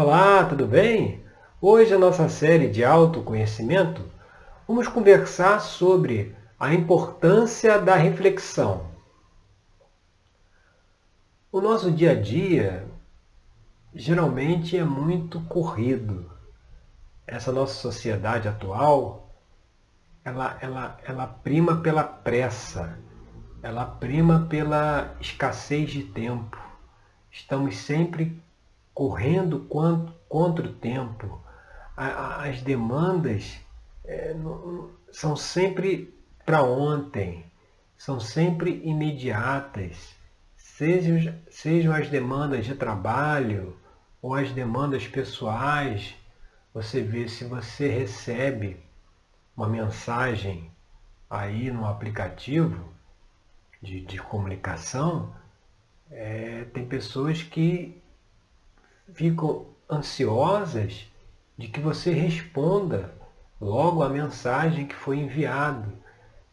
[0.00, 1.24] Olá, tudo bem?
[1.60, 4.00] Hoje, a nossa série de autoconhecimento,
[4.64, 8.86] vamos conversar sobre a importância da reflexão.
[11.50, 12.86] O nosso dia a dia
[13.92, 16.30] geralmente é muito corrido.
[17.26, 19.34] Essa nossa sociedade atual,
[20.24, 22.96] ela, ela, ela prima pela pressa,
[23.60, 26.56] ela prima pela escassez de tempo.
[27.32, 28.40] Estamos sempre
[28.98, 29.60] correndo
[30.28, 31.40] contra o tempo.
[31.96, 33.60] As demandas
[34.04, 34.34] é,
[35.12, 36.12] são sempre
[36.44, 37.44] para ontem,
[37.96, 40.16] são sempre imediatas,
[40.56, 43.76] sejam, sejam as demandas de trabalho
[44.20, 46.16] ou as demandas pessoais.
[46.74, 48.82] Você vê se você recebe
[49.56, 50.72] uma mensagem
[51.30, 52.92] aí no aplicativo
[53.80, 55.32] de, de comunicação,
[56.10, 58.02] é, tem pessoas que
[59.12, 61.10] ficam ansiosas
[61.56, 63.12] de que você responda
[63.60, 65.92] logo a mensagem que foi enviado.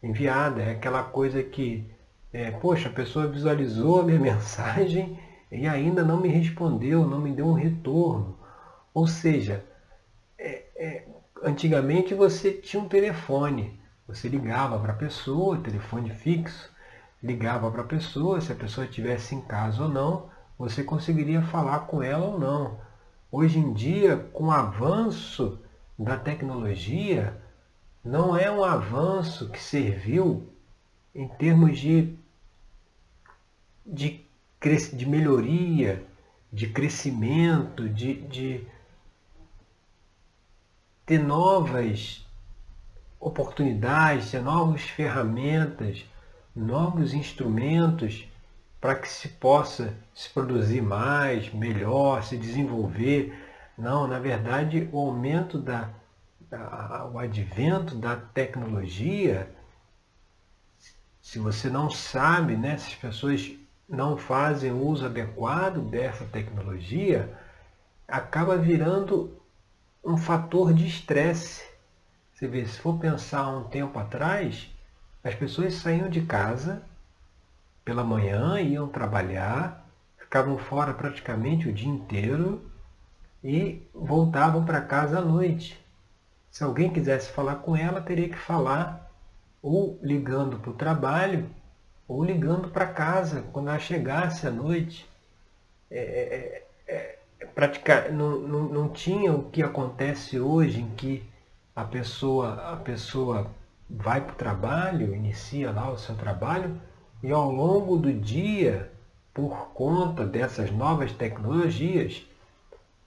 [0.02, 1.88] Enviada é aquela coisa que,
[2.32, 5.18] é, poxa, a pessoa visualizou a minha mensagem
[5.50, 8.38] e ainda não me respondeu, não me deu um retorno.
[8.92, 9.64] Ou seja,
[10.38, 11.08] é, é,
[11.42, 16.70] antigamente você tinha um telefone, você ligava para a pessoa, telefone fixo,
[17.22, 21.80] ligava para a pessoa, se a pessoa estivesse em casa ou não, você conseguiria falar
[21.80, 22.78] com ela ou não.
[23.30, 25.58] Hoje em dia, com o avanço
[25.98, 27.40] da tecnologia,
[28.04, 30.48] não é um avanço que serviu
[31.14, 32.16] em termos de,
[33.84, 34.24] de,
[34.92, 36.04] de melhoria,
[36.52, 38.66] de crescimento, de, de
[41.04, 42.24] ter novas
[43.18, 46.04] oportunidades, ter novas ferramentas,
[46.54, 48.28] novos instrumentos
[48.80, 53.36] para que se possa se produzir mais, melhor, se desenvolver.
[53.76, 55.90] Não, na verdade, o aumento da,
[56.50, 59.50] da o advento da tecnologia,
[61.20, 63.52] se você não sabe, né, se as pessoas
[63.88, 67.32] não fazem uso adequado dessa tecnologia,
[68.06, 69.40] acaba virando
[70.04, 71.64] um fator de estresse.
[72.32, 74.70] Você vê, se for pensar um tempo atrás,
[75.24, 76.82] as pessoas saíam de casa
[77.86, 79.88] pela manhã, iam trabalhar,
[80.18, 82.68] ficavam fora praticamente o dia inteiro
[83.44, 85.80] e voltavam para casa à noite.
[86.50, 89.08] Se alguém quisesse falar com ela, teria que falar
[89.62, 91.48] ou ligando para o trabalho
[92.08, 95.08] ou ligando para casa quando ela chegasse à noite.
[95.88, 101.22] É, é, é, é, praticar, não, não, não tinha o que acontece hoje em que
[101.74, 103.48] a pessoa, a pessoa
[103.88, 106.80] vai para o trabalho, inicia lá o seu trabalho,
[107.22, 108.90] e ao longo do dia,
[109.32, 112.24] por conta dessas novas tecnologias,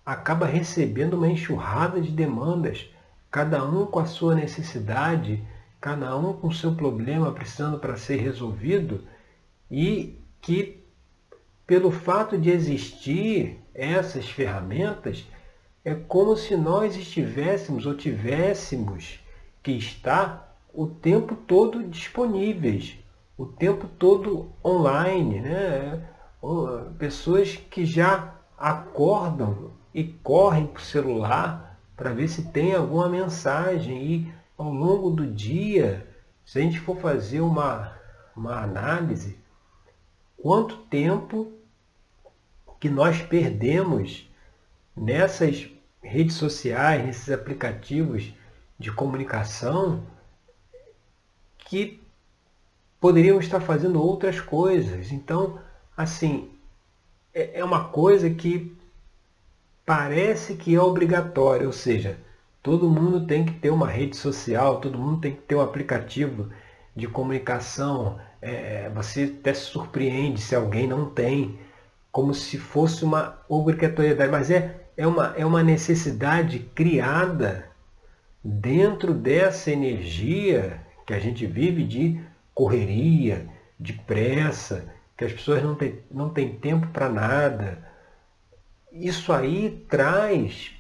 [0.06, 2.90] acaba recebendo uma enxurrada de demandas,
[3.30, 5.44] cada um com a sua necessidade,
[5.80, 9.03] cada um com o seu problema precisando para ser resolvido,
[9.69, 10.84] e que,
[11.66, 15.25] pelo fato de existir essas ferramentas,
[15.86, 19.19] é como se nós estivéssemos ou tivéssemos
[19.62, 22.99] que estar o tempo todo disponíveis
[23.39, 26.05] o tempo todo online, né?
[26.97, 34.03] Pessoas que já acordam e correm para o celular para ver se tem alguma mensagem
[34.03, 36.05] e ao longo do dia,
[36.45, 37.97] se a gente for fazer uma,
[38.35, 39.39] uma análise,
[40.35, 41.50] quanto tempo
[42.77, 44.29] que nós perdemos
[44.94, 45.69] nessas
[46.03, 48.33] redes sociais, nesses aplicativos
[48.77, 50.03] de comunicação
[51.57, 52.01] que
[53.00, 55.12] poderiam estar fazendo outras coisas.
[55.12, 55.60] Então,
[55.96, 56.50] assim,
[57.34, 58.76] é, é uma coisa que
[59.86, 62.18] parece que é obrigatória, ou seja,
[62.62, 66.50] todo mundo tem que ter uma rede social, todo mundo tem que ter um aplicativo
[66.96, 68.20] de comunicação.
[68.42, 71.60] É, você até se surpreende se alguém não tem,
[72.12, 77.69] como se fosse uma obrigatoriedade, mas é, é, uma, é uma necessidade criada
[78.44, 82.22] dentro dessa energia que a gente vive de
[82.59, 83.47] correria,
[83.79, 87.89] de pressa, que as pessoas não têm, não têm tempo para nada.
[88.91, 90.75] Isso aí traz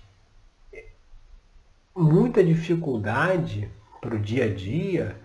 [1.95, 3.71] muita dificuldade
[4.01, 5.15] para o dia a dia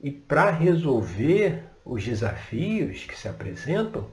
[0.00, 4.08] e para resolver os desafios que se apresentam,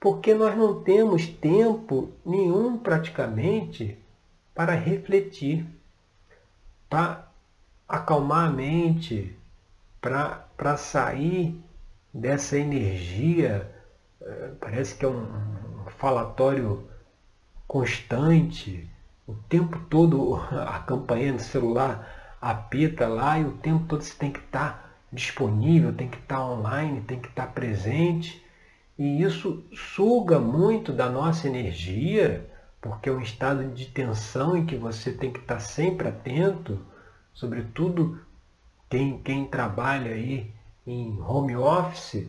[0.00, 3.96] porque nós não temos tempo nenhum praticamente
[4.52, 5.64] para refletir,
[6.90, 7.28] para
[7.88, 9.36] acalmar a mente,
[10.02, 11.62] para sair
[12.12, 13.72] dessa energia,
[14.20, 15.24] eh, parece que é um,
[15.98, 16.88] falatório
[17.66, 18.90] constante,
[19.26, 24.32] o tempo todo a campainha do celular apita lá e o tempo todo você tem
[24.32, 28.44] que estar disponível, tem que estar online, tem que estar presente.
[28.98, 32.50] E isso suga muito da nossa energia,
[32.80, 36.80] porque é um estado de tensão em que você tem que estar sempre atento,
[37.32, 38.20] sobretudo
[38.92, 40.52] quem, quem trabalha aí
[40.86, 42.28] em home office,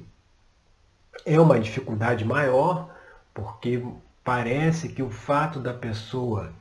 [1.25, 2.89] é uma dificuldade maior,
[3.33, 3.86] porque
[4.24, 6.54] parece que o fato da pessoa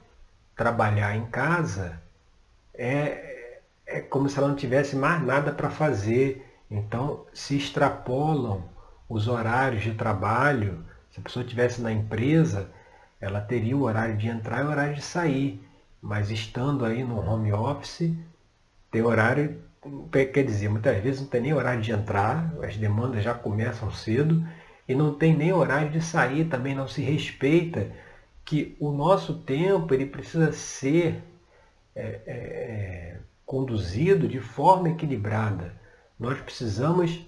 [0.56, 2.02] trabalhar em casa
[2.74, 6.52] é, é como se ela não tivesse mais nada para fazer.
[6.68, 8.64] Então se extrapolam
[9.08, 10.84] os horários de trabalho.
[11.12, 12.68] Se a pessoa estivesse na empresa,
[13.20, 15.64] ela teria o horário de entrar e o horário de sair.
[16.00, 18.12] Mas estando aí no home office,
[18.90, 19.62] tem horário,
[20.10, 24.46] quer dizer, muitas vezes não tem nem horário de entrar, as demandas já começam cedo,
[24.88, 27.90] e não tem nem horário de sair, também não se respeita
[28.44, 31.22] que o nosso tempo ele precisa ser
[31.94, 35.74] é, é, é, conduzido de forma equilibrada.
[36.18, 37.24] Nós precisamos,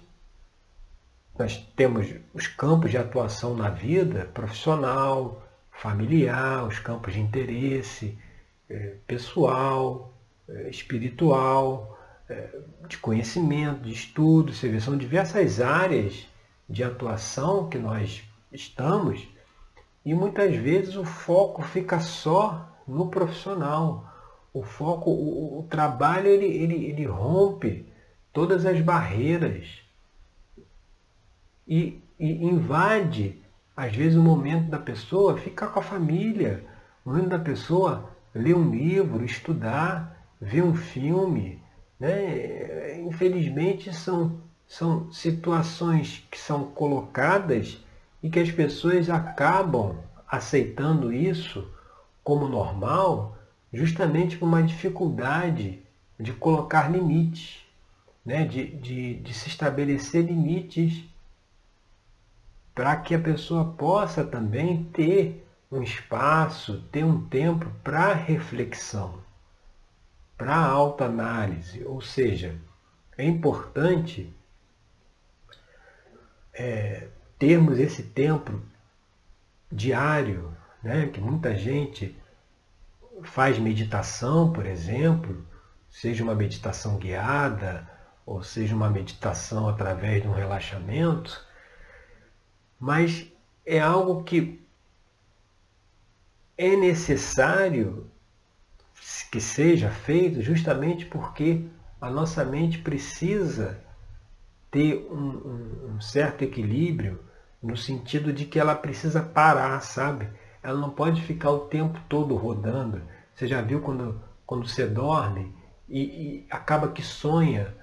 [1.37, 8.17] nós temos os campos de atuação na vida profissional, familiar, os campos de interesse
[8.69, 10.13] é, pessoal,
[10.47, 11.94] é, espiritual,
[12.87, 14.53] de conhecimento, de estudo.
[14.53, 16.27] Você vê, são diversas áreas
[16.67, 19.27] de atuação que nós estamos
[20.05, 24.07] e muitas vezes o foco fica só no profissional.
[24.53, 27.91] O foco, o, o trabalho, ele, ele, ele rompe
[28.31, 29.81] todas as barreiras
[31.67, 33.41] e, e invade,
[33.75, 36.63] às vezes, o momento da pessoa ficar com a família,
[37.03, 41.59] o momento da pessoa ler um livro, estudar, ver um filme.
[41.99, 42.99] Né?
[42.99, 47.77] Infelizmente, são, são situações que são colocadas
[48.21, 49.97] e que as pessoas acabam
[50.27, 51.67] aceitando isso
[52.23, 53.37] como normal
[53.71, 55.79] justamente por uma dificuldade
[56.19, 57.61] de colocar limites,
[58.25, 58.45] né?
[58.45, 61.03] de, de, de se estabelecer limites
[62.73, 69.19] para que a pessoa possa também ter um espaço, ter um tempo para reflexão,
[70.37, 71.83] para autoanálise.
[71.83, 72.59] Ou seja,
[73.17, 74.33] é importante
[76.53, 78.61] é, termos esse tempo
[79.71, 81.07] diário, né?
[81.07, 82.15] que muita gente
[83.23, 85.45] faz meditação, por exemplo,
[85.89, 87.89] seja uma meditação guiada,
[88.25, 91.45] ou seja uma meditação através de um relaxamento,
[92.79, 93.31] mas
[93.65, 94.61] é algo que
[96.57, 98.09] é necessário
[99.31, 101.65] que seja feito justamente porque
[101.99, 103.79] a nossa mente precisa
[104.71, 107.19] ter um, um, um certo equilíbrio
[107.61, 110.29] no sentido de que ela precisa parar, sabe?
[110.61, 113.01] Ela não pode ficar o tempo todo rodando.
[113.33, 115.53] Você já viu quando, quando você dorme
[115.87, 117.73] e, e acaba que sonha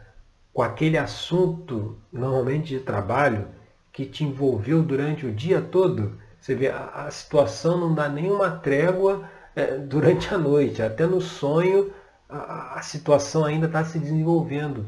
[0.52, 3.48] com aquele assunto, normalmente de trabalho,
[3.92, 6.18] que te envolveu durante o dia todo?
[6.40, 10.82] Você vê, a, a situação não dá nenhuma trégua é, durante a noite.
[10.82, 11.92] Até no sonho
[12.28, 14.86] a, a situação ainda está se desenvolvendo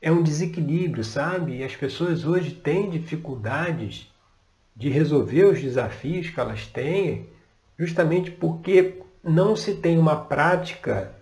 [0.00, 1.56] é um desequilíbrio, sabe?
[1.56, 4.12] E as pessoas hoje têm dificuldades
[4.74, 7.28] de resolver os desafios que elas têm,
[7.78, 11.12] justamente porque não se tem uma prática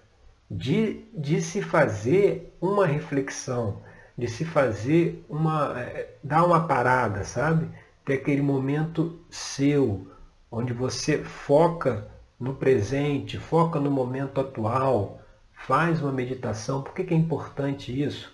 [0.50, 3.81] de, de se fazer uma reflexão,
[4.19, 5.81] de se fazer uma.
[5.81, 7.69] É, dar uma parada, sabe?
[8.05, 10.07] Ter aquele momento seu,
[10.55, 12.07] onde você foca
[12.39, 15.21] no presente, foca no momento atual,
[15.53, 16.81] faz uma meditação.
[16.83, 18.33] Por que, é importante isso?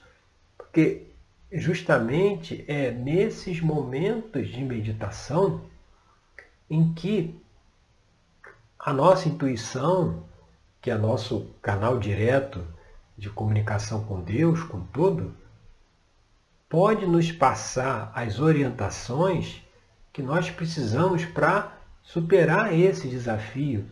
[0.59, 1.07] Porque
[1.51, 5.63] justamente é nesses momentos de meditação
[6.69, 7.41] em que
[8.79, 10.23] a nossa intuição,
[10.81, 12.63] que é nosso canal direto
[13.17, 15.35] de comunicação com Deus, com tudo,
[16.69, 19.63] pode nos passar as orientações
[20.13, 23.85] que nós precisamos para superar esse desafio.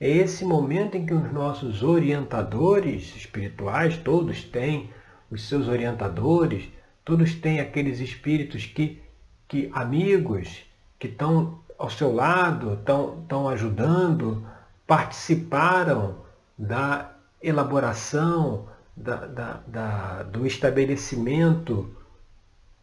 [0.00, 4.90] É esse momento em que os nossos orientadores espirituais, todos têm
[5.30, 6.68] os seus orientadores,
[7.04, 9.02] todos têm aqueles espíritos que,
[9.48, 10.64] que amigos,
[10.98, 14.46] que estão ao seu lado, estão, estão ajudando,
[14.86, 16.16] participaram
[16.56, 21.94] da elaboração, da, da, da, do estabelecimento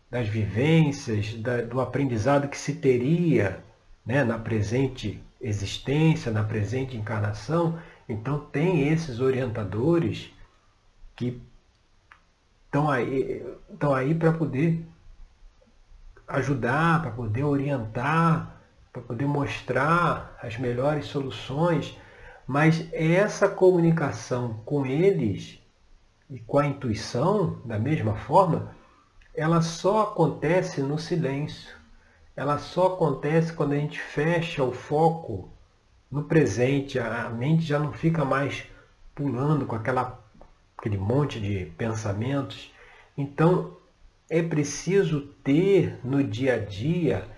[0.10, 1.34] das vivências,
[1.70, 3.64] do aprendizado que se teria
[4.06, 7.80] né, na presente existência, na presente encarnação.
[8.08, 10.32] Então, tem esses orientadores
[11.16, 11.42] que
[12.66, 14.86] estão aí, estão aí para poder
[16.28, 21.98] ajudar, para poder orientar, para poder mostrar as melhores soluções.
[22.48, 25.60] Mas essa comunicação com eles
[26.30, 28.76] e com a intuição, da mesma forma,
[29.34, 31.81] ela só acontece no silêncio.
[32.42, 35.48] Ela só acontece quando a gente fecha o foco
[36.10, 36.98] no presente.
[36.98, 38.64] A mente já não fica mais
[39.14, 40.20] pulando com aquela,
[40.76, 42.74] aquele monte de pensamentos.
[43.16, 43.78] Então,
[44.28, 47.30] é preciso ter no dia a dia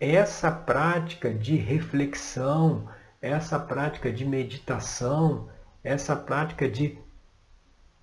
[0.00, 2.88] essa prática de reflexão,
[3.20, 5.50] essa prática de meditação,
[5.84, 6.96] essa prática de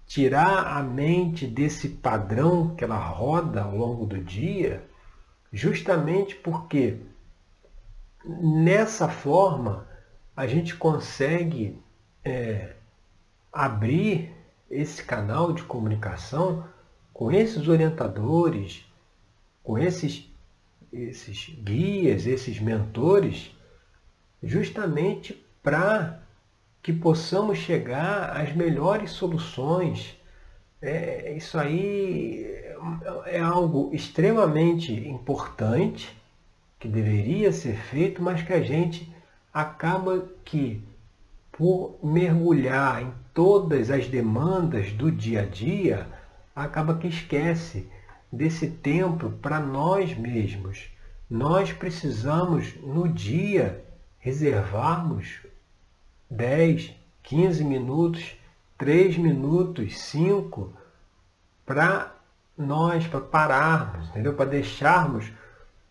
[0.06, 4.88] tirar a mente desse padrão que ela roda ao longo do dia,
[5.56, 6.98] justamente porque
[8.26, 9.88] nessa forma
[10.36, 11.82] a gente consegue
[12.26, 12.74] é,
[13.54, 14.36] abrir
[14.70, 16.68] esse canal de comunicação
[17.14, 18.86] com esses orientadores,
[19.64, 20.30] com esses,
[20.92, 23.56] esses guias, esses mentores,
[24.44, 26.22] justamente para
[26.84, 30.20] que possamos chegar às melhores soluções.
[30.82, 32.65] É, isso aí
[33.26, 36.16] é algo extremamente importante
[36.80, 39.12] que deveria ser feito, mas que a gente
[39.54, 40.84] acaba que
[41.52, 46.08] por mergulhar em todas as demandas do dia a dia,
[46.56, 47.90] acaba que esquece
[48.32, 50.90] desse tempo para nós mesmos.
[51.30, 53.84] Nós precisamos no dia
[54.20, 55.40] reservarmos
[56.30, 58.36] 10, 15 minutos,
[58.78, 60.74] 3 minutos, 5
[61.66, 62.15] para
[62.58, 64.34] nós, para pararmos, entendeu?
[64.34, 65.32] Para deixarmos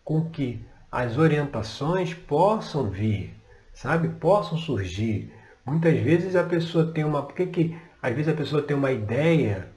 [0.03, 3.35] com que as orientações possam vir,
[3.73, 4.09] sabe?
[4.09, 5.33] Possam surgir.
[5.65, 7.23] Muitas vezes a pessoa tem uma.
[7.23, 9.67] Por que, que às vezes a pessoa tem uma ideia,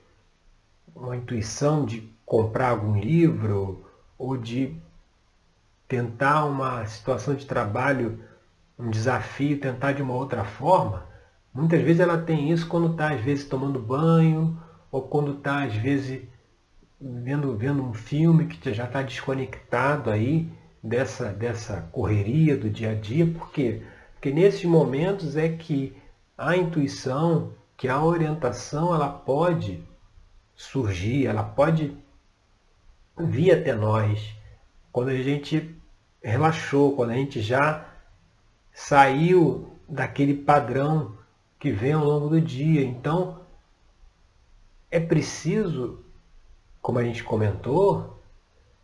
[0.94, 3.84] uma intuição de comprar algum livro
[4.18, 4.76] ou de
[5.86, 8.20] tentar uma situação de trabalho
[8.78, 11.04] um desafio, tentar de uma outra forma,
[11.52, 14.56] muitas vezes ela tem isso quando está, às vezes, tomando banho,
[14.90, 16.22] ou quando está, às vezes,
[17.00, 20.50] vendo, vendo um filme que já está desconectado aí
[20.82, 23.26] dessa, dessa correria do dia a dia.
[23.26, 23.82] Por quê?
[24.14, 25.96] Porque nesses momentos é que
[26.36, 29.82] a intuição, que a orientação, ela pode
[30.54, 31.96] surgir, ela pode
[33.16, 34.34] vir até nós.
[34.90, 35.74] Quando a gente
[36.22, 37.86] relaxou, quando a gente já
[38.72, 41.16] saiu daquele padrão
[41.58, 42.82] que vem ao longo do dia.
[42.82, 43.40] Então,
[44.90, 46.04] é preciso,
[46.80, 48.18] como a gente comentou,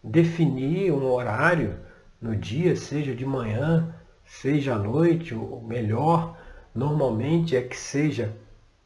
[0.03, 1.79] definir um horário
[2.21, 6.37] no dia, seja de manhã, seja à noite, o melhor
[6.75, 8.35] normalmente é que seja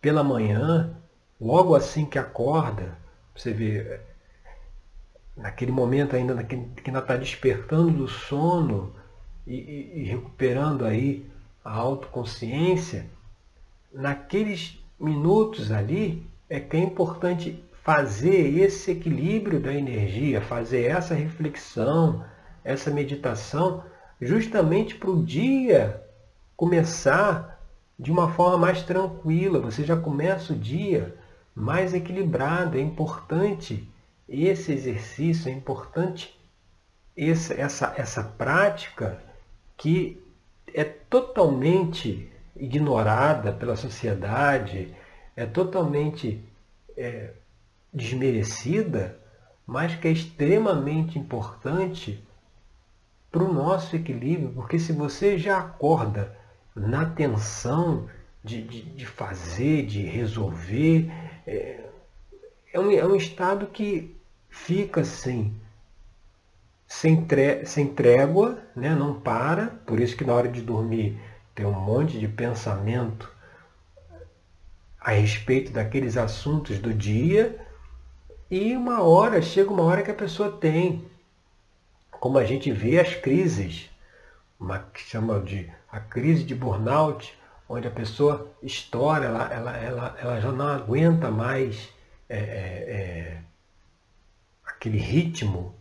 [0.01, 0.97] pela manhã,
[1.41, 2.97] logo assim que acorda,
[3.35, 4.01] você vê,
[5.37, 8.93] naquele momento ainda que ainda está despertando do sono,
[9.47, 11.27] e, e recuperando aí
[11.65, 13.07] a autoconsciência,
[13.93, 22.23] naqueles minutos ali é que é importante fazer esse equilíbrio da energia, fazer essa reflexão,
[22.63, 23.83] essa meditação,
[24.21, 26.05] justamente para o dia
[26.55, 27.59] começar
[27.99, 29.59] de uma forma mais tranquila.
[29.61, 31.17] Você já começa o dia
[31.55, 32.77] mais equilibrado.
[32.77, 33.89] É importante
[34.29, 36.39] esse exercício, é importante
[37.17, 39.19] essa, essa, essa prática
[39.79, 40.23] que
[40.75, 44.95] é totalmente ignorada pela sociedade,
[45.35, 46.45] é totalmente
[46.95, 47.31] é,
[47.99, 49.19] desmerecida,
[49.67, 52.25] mas que é extremamente importante
[53.31, 56.35] para o nosso equilíbrio, porque se você já acorda
[56.75, 58.09] na tensão
[58.43, 61.11] de, de, de fazer, de resolver,
[61.47, 61.85] é,
[62.73, 64.17] é, um, é um estado que
[64.49, 65.55] fica assim
[66.87, 68.95] sem, tre sem trégua, né?
[68.95, 71.21] não para, por isso que na hora de dormir
[71.55, 73.31] tem um monte de pensamento
[74.99, 77.68] a respeito daqueles assuntos do dia,
[78.51, 81.05] e uma hora, chega uma hora que a pessoa tem,
[82.11, 83.91] como a gente vê as crises,
[84.59, 87.37] uma que chama de a crise de burnout,
[87.69, 91.93] onde a pessoa estoura, ela, ela, ela, ela já não aguenta mais
[92.29, 93.43] é, é, é,
[94.65, 95.75] aquele ritmo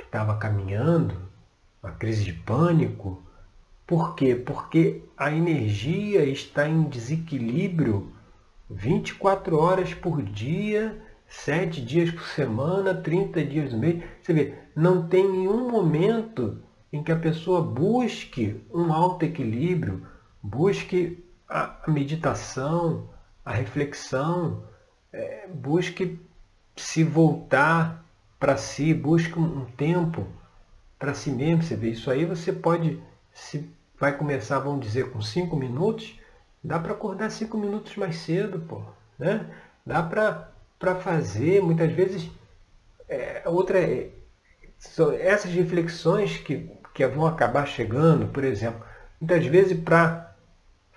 [0.00, 1.16] estava caminhando,
[1.82, 3.22] uma crise de pânico.
[3.86, 4.34] Por quê?
[4.34, 8.12] Porque a energia está em desequilíbrio
[8.70, 11.03] 24 horas por dia,
[11.42, 14.02] 7 dias por semana, 30 dias no mês.
[14.22, 16.62] Você vê, não tem nenhum momento
[16.92, 20.06] em que a pessoa busque um alto equilíbrio,
[20.42, 23.08] busque a meditação,
[23.44, 24.64] a reflexão,
[25.12, 26.18] é, busque
[26.76, 28.04] se voltar
[28.38, 30.26] para si, busque um tempo
[30.98, 31.62] para si mesmo.
[31.62, 33.00] Você vê isso aí, você pode,
[33.32, 36.18] se vai começar, vamos dizer, com cinco minutos,
[36.64, 38.80] Dá para acordar cinco minutos mais cedo, pô.
[39.18, 39.46] Né?
[39.84, 40.48] Dá para
[40.92, 42.28] fazer, muitas vezes,
[43.08, 44.10] é, outra, é,
[45.20, 48.84] essas reflexões que, que vão acabar chegando, por exemplo,
[49.20, 50.34] muitas vezes para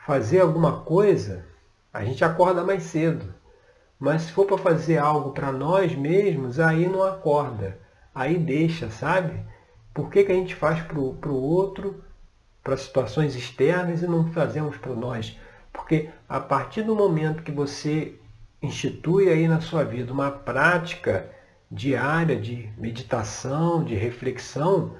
[0.07, 1.45] fazer alguma coisa,
[1.93, 3.35] a gente acorda mais cedo.
[3.99, 7.77] Mas se for para fazer algo para nós mesmos, aí não acorda.
[8.13, 9.39] Aí deixa, sabe?
[9.93, 12.03] Por que, que a gente faz para o outro,
[12.63, 15.37] para situações externas e não fazemos para nós?
[15.73, 18.15] Porque a partir do momento que você
[18.61, 21.29] institui aí na sua vida uma prática
[21.69, 24.95] diária de meditação, de reflexão,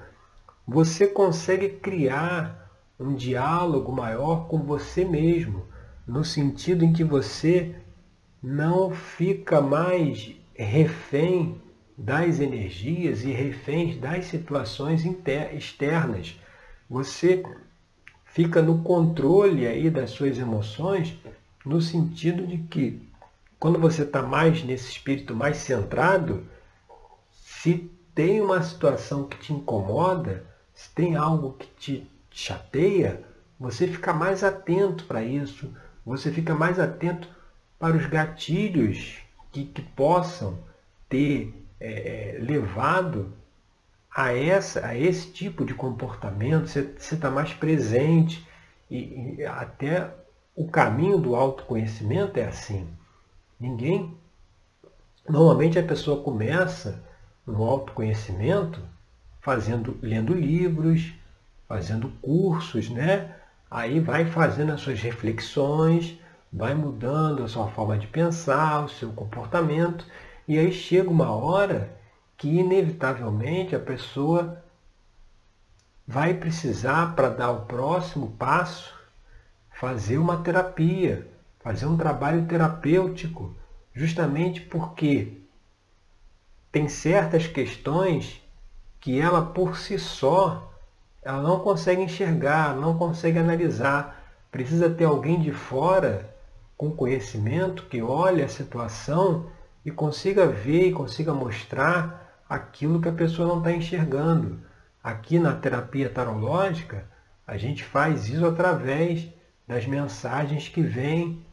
[0.66, 5.66] você consegue criar um diálogo maior com você mesmo,
[6.06, 7.74] no sentido em que você
[8.42, 11.60] não fica mais refém
[11.96, 15.04] das energias e reféns das situações
[15.52, 16.38] externas.
[16.88, 17.42] Você
[18.24, 21.16] fica no controle aí das suas emoções,
[21.64, 23.07] no sentido de que
[23.58, 26.46] quando você está mais nesse espírito mais centrado,
[27.30, 33.22] se tem uma situação que te incomoda, se tem algo que te chateia,
[33.58, 35.74] você fica mais atento para isso,
[36.06, 37.28] você fica mais atento
[37.78, 39.18] para os gatilhos
[39.50, 40.58] que, que possam
[41.08, 43.32] ter é, é, levado
[44.14, 48.46] a, essa, a esse tipo de comportamento, você está mais presente
[48.90, 50.12] e, e até
[50.54, 52.88] o caminho do autoconhecimento é assim.
[53.58, 54.16] Ninguém.
[55.28, 57.02] Normalmente a pessoa começa
[57.46, 58.80] no autoconhecimento
[59.40, 61.12] fazendo, lendo livros,
[61.66, 63.34] fazendo cursos, né?
[63.70, 66.18] Aí vai fazendo as suas reflexões,
[66.52, 70.06] vai mudando a sua forma de pensar, o seu comportamento,
[70.46, 71.94] e aí chega uma hora
[72.36, 74.62] que inevitavelmente a pessoa
[76.06, 78.94] vai precisar, para dar o próximo passo,
[79.78, 81.26] fazer uma terapia,
[81.68, 83.54] fazer um trabalho terapêutico,
[83.92, 85.42] justamente porque
[86.72, 88.42] tem certas questões
[88.98, 90.72] que ela por si só
[91.22, 94.18] ela não consegue enxergar, não consegue analisar.
[94.50, 96.34] Precisa ter alguém de fora
[96.74, 99.50] com conhecimento que olhe a situação
[99.84, 104.58] e consiga ver e consiga mostrar aquilo que a pessoa não está enxergando.
[105.04, 107.04] Aqui na terapia tarológica,
[107.46, 109.28] a gente faz isso através
[109.66, 111.46] das mensagens que vêm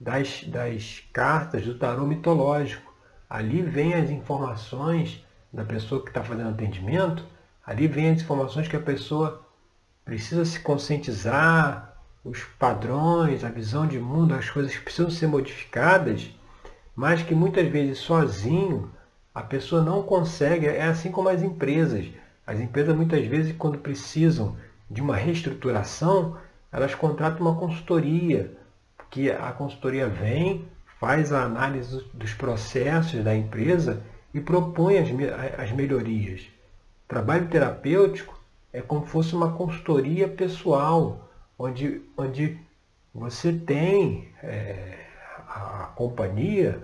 [0.00, 2.90] das, das cartas do tarô mitológico.
[3.28, 7.24] Ali vem as informações da pessoa que está fazendo atendimento,
[7.66, 9.44] ali vem as informações que a pessoa
[10.04, 16.30] precisa se conscientizar, os padrões, a visão de mundo, as coisas que precisam ser modificadas,
[16.94, 18.90] mas que muitas vezes sozinho
[19.34, 20.66] a pessoa não consegue.
[20.66, 22.06] É assim como as empresas.
[22.46, 24.56] As empresas muitas vezes, quando precisam
[24.90, 26.36] de uma reestruturação,
[26.72, 28.56] elas contratam uma consultoria,
[29.10, 30.68] que a consultoria vem,
[30.98, 35.08] faz a análise dos processos da empresa e propõe as,
[35.58, 36.46] as melhorias.
[37.08, 38.38] Trabalho terapêutico
[38.72, 42.58] é como se fosse uma consultoria pessoal onde, onde
[43.12, 44.96] você tem é,
[45.48, 46.80] a companhia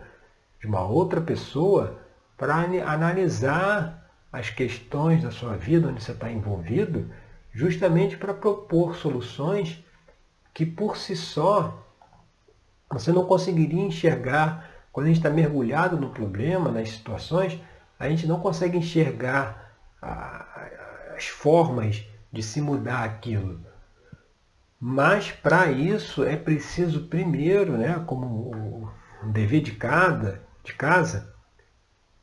[0.61, 2.01] de uma outra pessoa
[2.37, 7.09] para analisar as questões da sua vida, onde você está envolvido,
[7.55, 9.83] justamente para propor soluções
[10.53, 11.86] que por si só
[12.91, 14.71] você não conseguiria enxergar.
[14.93, 17.61] Quando a gente está mergulhado no problema, nas situações,
[17.99, 19.75] a gente não consegue enxergar
[21.17, 23.61] as formas de se mudar aquilo.
[24.79, 28.55] Mas para isso é preciso primeiro, né, como
[29.23, 31.35] um dever de cada, de casa,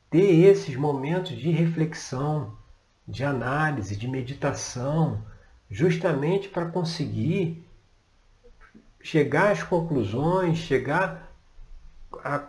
[0.10, 2.56] ter esses momentos de reflexão,
[3.08, 5.26] de análise, de meditação,
[5.70, 7.68] justamente para conseguir
[9.04, 11.30] chegar às conclusões, chegar
[12.24, 12.42] a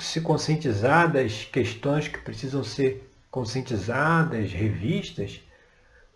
[0.00, 5.42] se conscientizar das questões que precisam ser conscientizadas, revistas,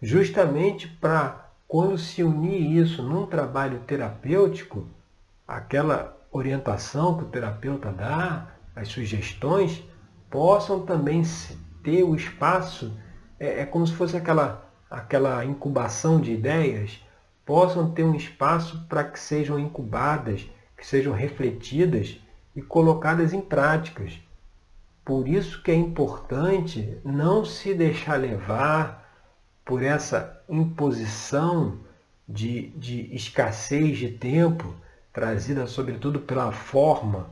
[0.00, 4.88] justamente para quando se unir isso num trabalho terapêutico,
[5.46, 9.84] aquela orientação que o terapeuta dá, as sugestões,
[10.30, 11.22] possam também
[11.82, 12.92] ter o espaço,
[13.38, 17.03] é, é como se fosse aquela, aquela incubação de ideias,
[17.44, 22.18] possam ter um espaço para que sejam incubadas, que sejam refletidas
[22.56, 24.18] e colocadas em práticas.
[25.04, 29.04] Por isso que é importante não se deixar levar
[29.64, 31.78] por essa imposição
[32.28, 34.74] de, de escassez de tempo,
[35.12, 37.28] trazida sobretudo pela forma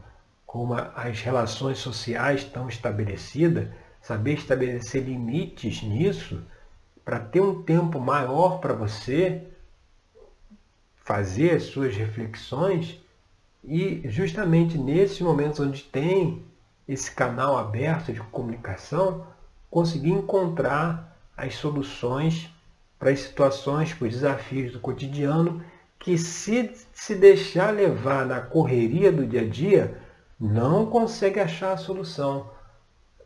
[0.46, 3.68] como as relações sociais estão estabelecidas,
[4.02, 6.42] saber estabelecer limites nisso,
[7.02, 9.46] para ter um tempo maior para você
[11.04, 13.00] fazer as suas reflexões
[13.64, 16.44] E justamente nesses momentos onde tem
[16.88, 19.24] esse canal aberto de comunicação,
[19.70, 22.50] conseguir encontrar as soluções
[22.98, 25.62] para as situações, para os desafios do cotidiano,
[25.98, 29.96] que se se deixar levar na correria do dia a dia,
[30.38, 32.50] não consegue achar a solução.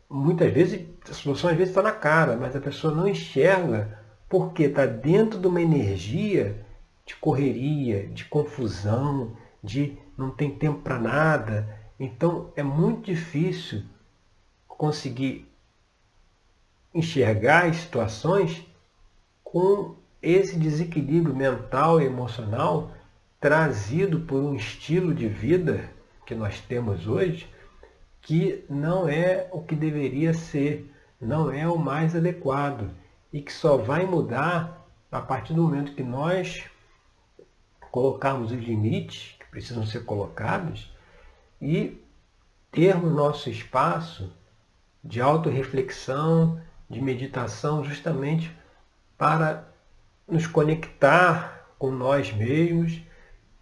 [0.09, 4.63] Muitas vezes, a solução às vezes está na cara, mas a pessoa não enxerga porque
[4.63, 6.65] está dentro de uma energia
[7.07, 11.79] de correria, de confusão, de não tem tempo para nada.
[11.97, 13.83] Então é muito difícil
[14.67, 15.49] conseguir
[16.93, 18.63] enxergar as situações
[19.43, 22.91] com esse desequilíbrio mental e emocional
[23.39, 25.89] trazido por um estilo de vida
[26.25, 27.49] que nós temos hoje,
[28.21, 30.91] que não é o que deveria ser,
[31.21, 32.89] não é o mais adequado
[33.31, 36.65] e que só vai mudar a partir do momento que nós
[37.97, 40.93] colocarmos os limites que precisam ser colocados
[41.59, 41.99] e
[42.71, 44.31] termos nosso espaço
[45.03, 48.55] de autorreflexão, de meditação, justamente
[49.17, 49.67] para
[50.27, 53.01] nos conectar com nós mesmos,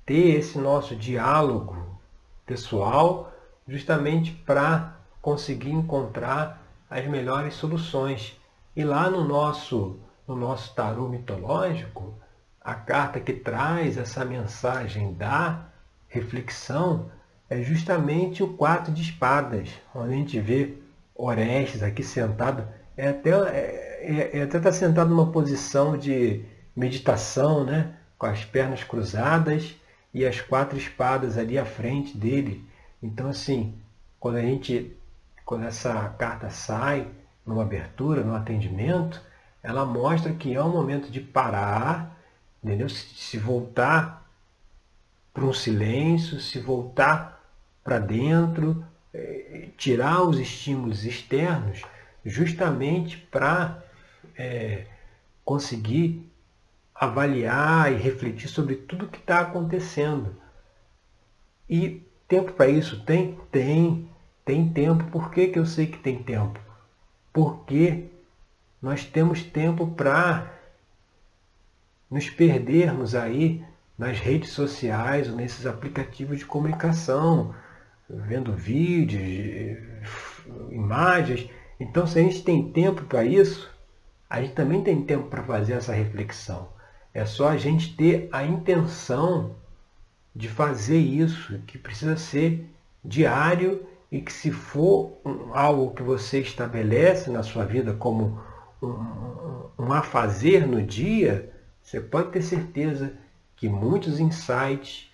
[0.06, 1.98] ter esse nosso diálogo
[2.46, 3.32] pessoal,
[3.66, 8.38] justamente para conseguir encontrar as melhores soluções.
[8.76, 12.14] E lá no nosso, no nosso tarô mitológico,
[12.66, 15.68] a carta que traz essa mensagem da
[16.08, 17.12] reflexão
[17.48, 20.74] é justamente o quatro de espadas, onde a gente vê
[21.14, 26.44] Orestes aqui sentado, é até é, é, é até está sentado numa posição de
[26.76, 27.94] meditação, né?
[28.18, 29.76] com as pernas cruzadas
[30.12, 32.68] e as quatro espadas ali à frente dele.
[33.02, 33.76] Então assim,
[34.20, 34.98] quando a gente,
[35.46, 37.08] quando essa carta sai
[37.46, 39.22] numa abertura, num atendimento,
[39.62, 42.15] ela mostra que é um momento de parar
[42.66, 42.90] entendeu?
[42.90, 44.28] Se voltar
[45.32, 47.40] para um silêncio, se voltar
[47.84, 51.84] para dentro, é, tirar os estímulos externos,
[52.26, 53.84] justamente para
[54.36, 54.88] é,
[55.44, 56.28] conseguir
[56.96, 60.36] avaliar e refletir sobre tudo que está acontecendo.
[61.70, 63.38] E tempo para isso tem?
[63.52, 64.10] Tem.
[64.44, 65.04] Tem tempo.
[65.12, 66.60] Por que, que eu sei que tem tempo?
[67.32, 68.06] Porque
[68.82, 70.55] nós temos tempo para
[72.10, 73.64] nos perdermos aí
[73.98, 77.54] nas redes sociais ou nesses aplicativos de comunicação,
[78.10, 79.78] vendo vídeos,
[80.70, 81.50] imagens.
[81.80, 83.72] Então, se a gente tem tempo para isso,
[84.30, 86.70] a gente também tem tempo para fazer essa reflexão.
[87.14, 89.56] É só a gente ter a intenção
[90.36, 92.70] de fazer isso, que precisa ser
[93.04, 95.18] diário e que se for
[95.54, 98.42] algo que você estabelece na sua vida como
[98.82, 101.55] um, um, um a fazer no dia,
[101.86, 103.14] você pode ter certeza
[103.56, 105.08] que muitos insights,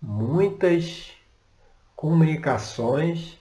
[0.00, 1.12] muitas
[1.96, 3.36] comunicações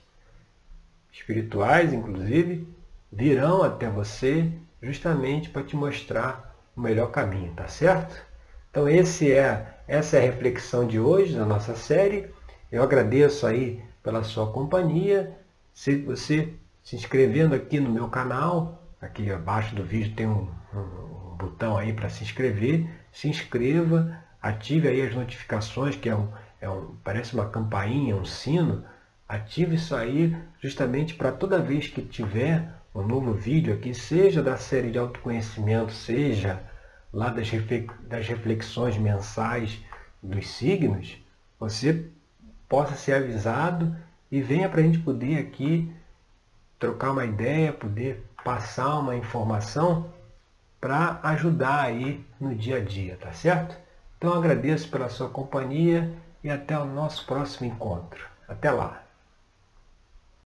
[1.13, 2.67] espirituais, inclusive,
[3.12, 4.51] virão até você
[4.82, 8.19] justamente para te mostrar o melhor caminho, tá certo?
[8.71, 12.34] Então esse é, essa é a reflexão de hoje da nossa série.
[12.71, 15.38] Eu agradeço aí pela sua companhia.
[15.71, 16.51] Se você
[16.84, 21.93] se inscrevendo aqui no meu canal, aqui abaixo do vídeo tem um, um botão aí
[21.93, 26.30] para se inscrever, se inscreva, ative aí as notificações, que é um,
[26.62, 28.84] é um, parece uma campainha, um sino,
[29.28, 34.58] ative isso aí justamente para toda vez que tiver um novo vídeo aqui, seja da
[34.58, 36.63] série de autoconhecimento, seja
[37.12, 39.82] lá das reflexões mensais
[40.21, 41.17] dos signos,
[41.60, 42.10] você
[42.67, 43.95] possa ser avisado
[44.32, 45.93] e venha para a gente poder aqui
[46.80, 50.13] trocar uma ideia, poder passar uma informação
[50.86, 53.76] para ajudar aí no dia a dia, tá certo?
[54.19, 58.24] Então agradeço pela sua companhia e até o nosso próximo encontro.
[58.48, 59.05] Até lá!